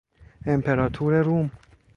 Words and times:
امپراتور 0.45 1.13
روم 1.23 1.51